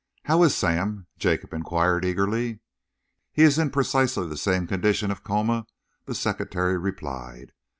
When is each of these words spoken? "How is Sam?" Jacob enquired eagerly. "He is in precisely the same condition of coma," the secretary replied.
"How 0.23 0.41
is 0.41 0.55
Sam?" 0.55 1.05
Jacob 1.19 1.53
enquired 1.53 2.03
eagerly. 2.05 2.57
"He 3.31 3.43
is 3.43 3.59
in 3.59 3.69
precisely 3.69 4.27
the 4.27 4.35
same 4.35 4.65
condition 4.65 5.11
of 5.11 5.23
coma," 5.23 5.67
the 6.05 6.15
secretary 6.15 6.75
replied. 6.75 7.51